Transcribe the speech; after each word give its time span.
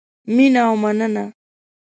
مینه 0.35 0.61
او 0.69 0.75
مننه 0.83 1.25